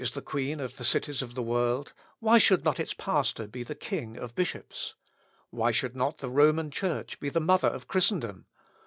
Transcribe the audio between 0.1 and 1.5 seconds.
Rome is queen of the cities of the